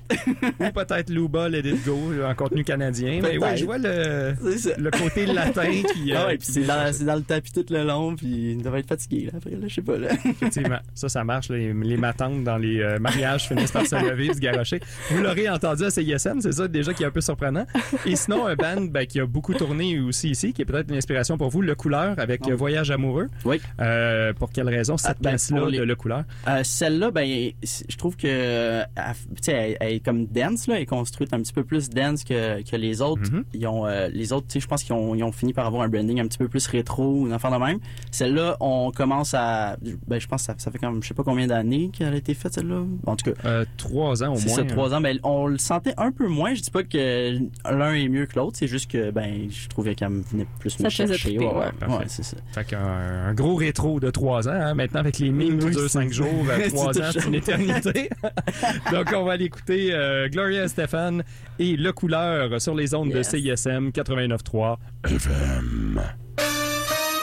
[0.60, 3.20] Ou peut-être Luba, Let It Go, en contenu canadien.
[3.22, 4.34] Mais ouais, je vois le,
[4.78, 6.12] le côté latin qui.
[6.12, 8.80] Ah euh, ouais, qui puis c'est dans, le tapis tout le long, puis il devrait
[8.80, 10.08] être fatigué, là, après, là, je sais pas, là.
[10.24, 10.78] Effectivement.
[10.94, 11.50] Ça, ça marche.
[11.50, 14.80] Les, les matantes dans les euh, mariages finissent par se lever, se garrocher.
[15.10, 17.66] Vous l'aurez entendu à CISM, c'est ça déjà qui est un peu surprenant.
[18.06, 20.96] Et sinon, un band ben, qui a beaucoup tourné aussi ici, qui est peut-être une
[20.96, 23.28] inspiration pour vous, Le Couleur, avec euh, Voyage amoureux.
[23.44, 23.60] Oui.
[23.80, 26.24] Euh, pour quelle raison cette Ah, ben, pour les- de Le Couleur?
[26.48, 30.66] Euh, Celle-là, ben, je trouve que euh, elle- tu sais, elle, elle est comme dance
[30.66, 33.30] là, elle est construite un petit peu plus dance que, que les autres.
[33.30, 33.44] Mhm.
[33.54, 35.66] Ils ont euh, les autres, tu sais, je pense qu'ils ont, ils ont fini par
[35.66, 37.78] avoir un branding un petit peu plus rétro ou une affaire de même.
[38.10, 39.76] Celle-là, on commence à,
[40.08, 42.16] ben je pense que ça, ça fait comme je sais pas combien d'années qu'elle a
[42.16, 42.82] été faite celle-là.
[43.06, 44.56] En tout cas, Euh, trois ans au c'est moins.
[44.56, 45.00] ça, trois ans.
[45.00, 46.54] Ben, on le sentait un peu moins.
[46.54, 47.38] Je dis pas que
[47.70, 48.56] l'un est mieux que l'autre.
[48.58, 51.14] C'est juste que, ben, je trouvais qu'elle me venait plus Ça me chercher.
[51.18, 52.04] triper, ouais, ouais, ouais.
[52.06, 52.36] C'est ça.
[52.52, 54.52] Fait qu'un un gros rétro de trois ans.
[54.52, 54.74] hein.
[54.74, 56.26] Maintenant, avec les mimes c'est- cinq jours,
[56.68, 57.89] trois c'est ans, c'est une éternité.
[58.92, 61.20] Donc, on va aller écouter euh, Gloria Estefan
[61.58, 63.32] et Le Couleur sur les ondes Yes.
[63.32, 64.76] de CISM 89.3
[65.06, 66.00] FM.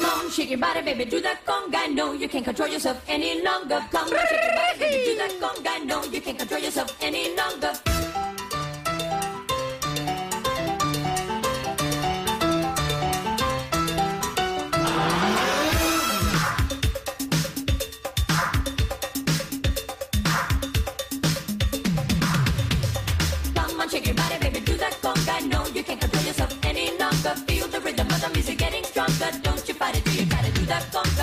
[0.01, 1.93] On, shake your body, baby, do that conga.
[1.95, 3.79] No, you can't control yourself any longer.
[3.91, 5.85] Come on, shake your body, baby, do that conga.
[5.85, 7.71] No, you can't control yourself any longer.
[30.67, 31.16] You gotta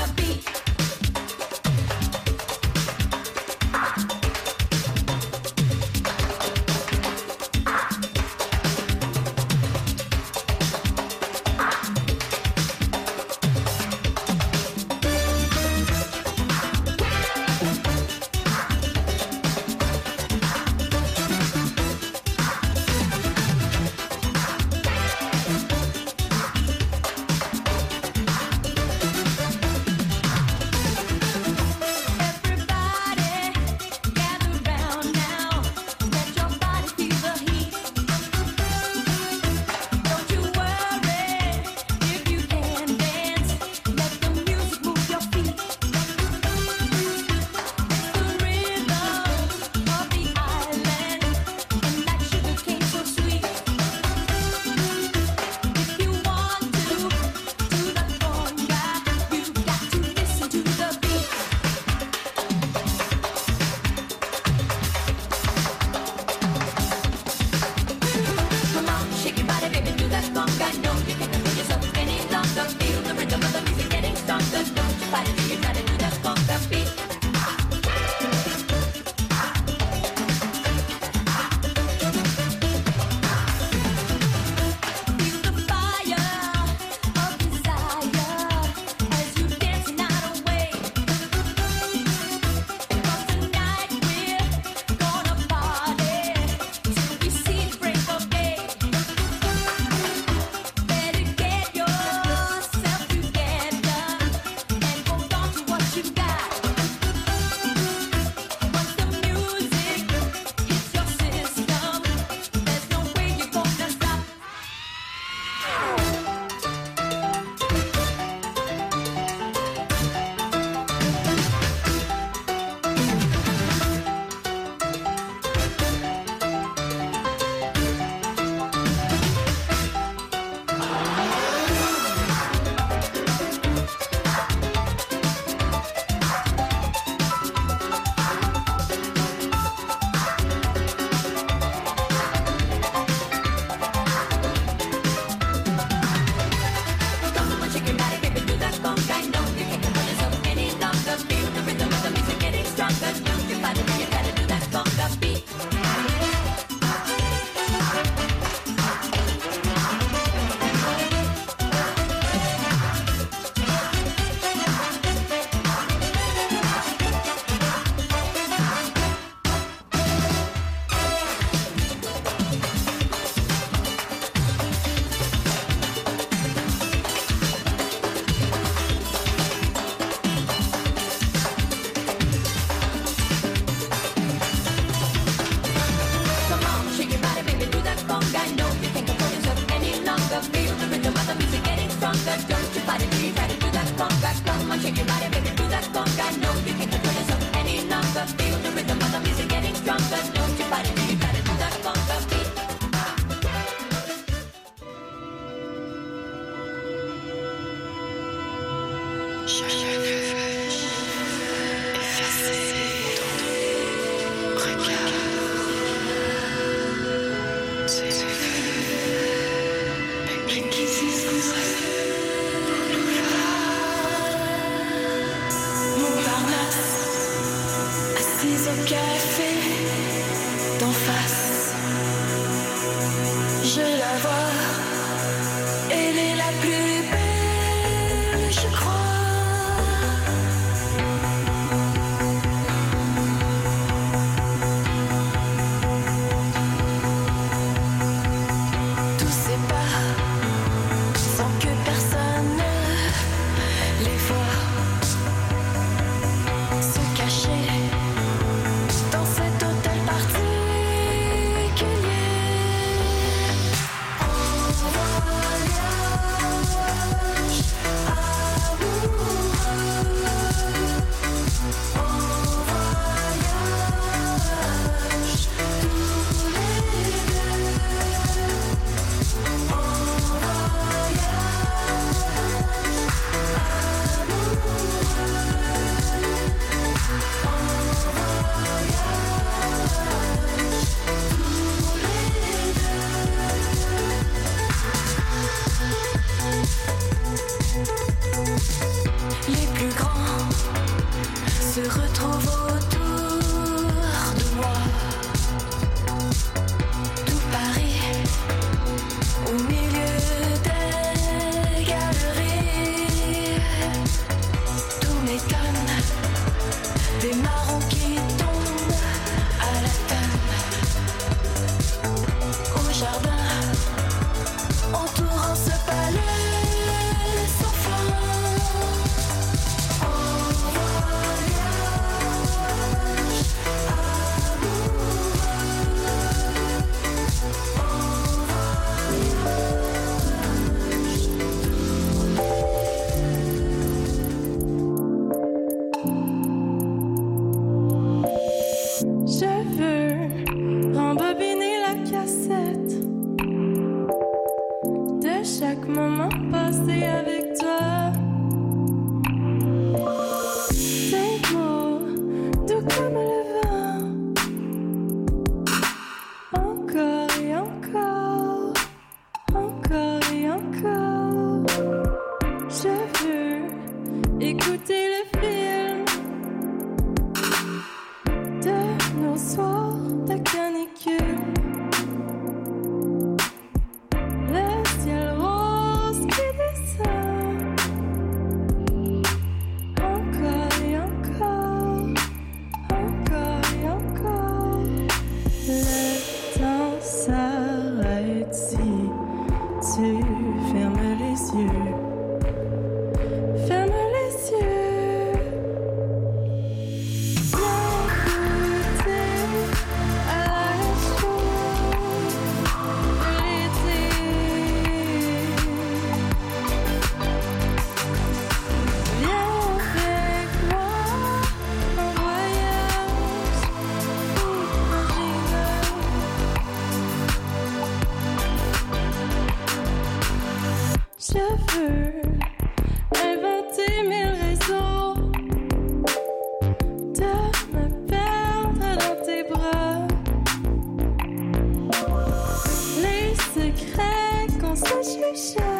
[443.76, 445.73] secret quand ça.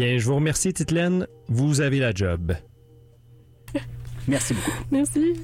[0.00, 1.26] Bien, je vous remercie, Titelaine.
[1.48, 2.54] Vous avez la job.
[4.28, 4.70] Merci beaucoup.
[4.90, 5.34] Merci.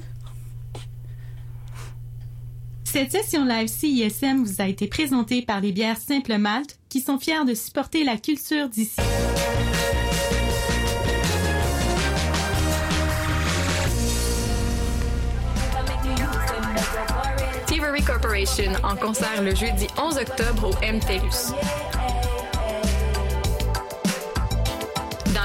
[2.83, 7.19] Cette session live CISM vous a été présentée par les bières Simple Malte qui sont
[7.19, 8.99] fiers de supporter la culture d'ici.
[17.67, 21.53] Thievery Corporation en concert le jeudi 11 octobre au MTLUS.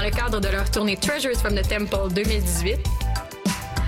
[0.03, 2.77] Le cadre de leur tournée Treasures from the Temple 2018,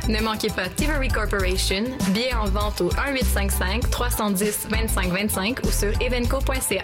[0.08, 5.92] ne manquez pas Thievery Corporation, billets en vente au 1855 310 25 25 ou sur
[6.02, 6.84] evenco.ca.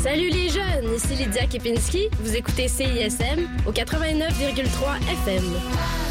[0.00, 2.08] Salut les jeunes, ici Lydia Kepinski.
[2.20, 6.07] Vous écoutez CISM au 89,3 FM.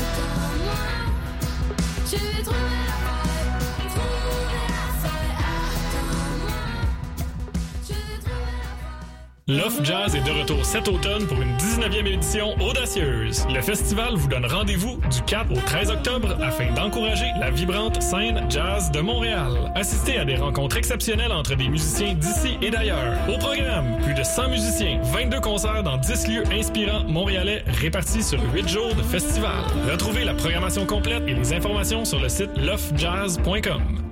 [9.50, 13.48] L'Off Jazz est de retour cet automne pour une 19e édition audacieuse.
[13.48, 18.46] Le festival vous donne rendez-vous du 4 au 13 octobre afin d'encourager la vibrante scène
[18.50, 19.72] jazz de Montréal.
[19.74, 23.16] Assistez à des rencontres exceptionnelles entre des musiciens d'ici et d'ailleurs.
[23.30, 28.42] Au programme, plus de 100 musiciens, 22 concerts dans 10 lieux inspirants montréalais répartis sur
[28.54, 29.64] 8 jours de festival.
[29.90, 34.07] Retrouvez la programmation complète et les informations sur le site loftjazz.com.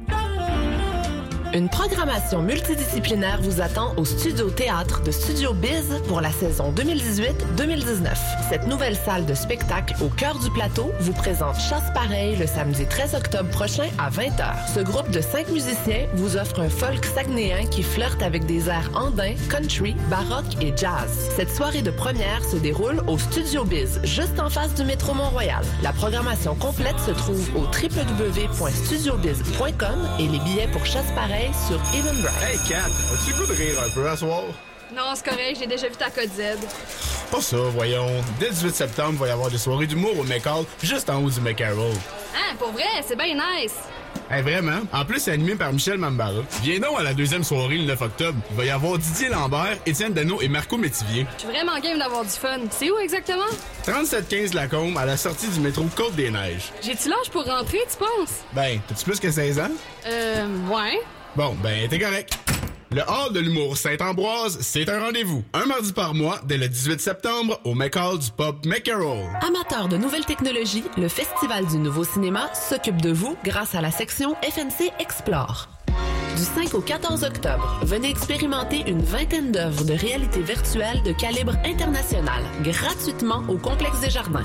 [1.55, 8.09] Une programmation multidisciplinaire vous attend au Studio Théâtre de Studio Biz pour la saison 2018-2019.
[8.49, 12.85] Cette nouvelle salle de spectacle au cœur du plateau vous présente Chasse pareil le samedi
[12.85, 14.73] 13 octobre prochain à 20h.
[14.75, 18.91] Ce groupe de cinq musiciens vous offre un folk saguenéen qui flirte avec des airs
[18.93, 21.29] andins, country, baroque et jazz.
[21.37, 25.63] Cette soirée de première se déroule au Studio Biz, juste en face du métro Mont-Royal.
[25.81, 31.13] La programmation complète se trouve au www.studiobiz.com et les billets pour Chasse
[31.45, 32.31] pareil sur Eventbrite.
[32.41, 34.43] Hey Kat, as-tu le goût de rire un peu à soir?
[34.95, 36.57] Non, c'est correct, j'ai déjà vu ta code Z.
[37.31, 38.07] Pas ça, voyons.
[38.39, 41.23] Dès le 18 septembre, il va y avoir des soirées d'humour au McCall, juste en
[41.23, 41.91] haut du McCarroll.
[42.35, 43.73] Hein, pour vrai, c'est bien nice.
[44.29, 44.79] Hey, vraiment?
[44.93, 46.41] En plus, c'est animé par Michel Mambara.
[46.63, 48.39] Viens donc à la deuxième soirée le 9 octobre.
[48.51, 51.27] Il va y avoir Didier Lambert, Étienne Dano et Marco Métivier.
[51.35, 52.59] Je suis vraiment game d'avoir du fun.
[52.71, 53.43] C'est où exactement?
[53.83, 56.71] 3715 Lacombe, à la sortie du métro Côte-des-Neiges.
[56.81, 58.39] J'ai-tu l'âge pour rentrer, tu penses?
[58.53, 59.71] Ben, t'as-tu plus que 16 ans?
[60.07, 60.99] Euh, ouais.
[61.35, 62.39] Bon, ben, t'es correct.
[62.91, 65.43] Le Hall de l'humour Saint-Ambroise, c'est un rendez-vous.
[65.53, 69.27] Un mardi par mois, dès le 18 septembre, au McCall du pub McCarroll.
[69.45, 73.91] Amateur de nouvelles technologies, le Festival du Nouveau Cinéma s'occupe de vous grâce à la
[73.91, 75.67] section FNC Explore.
[76.37, 81.53] Du 5 au 14 octobre, venez expérimenter une vingtaine d'œuvres de réalité virtuelle de calibre
[81.63, 84.43] international, gratuitement au Complexe des Jardins.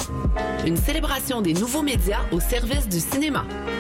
[0.64, 3.45] Une célébration des nouveaux médias au service du cinéma.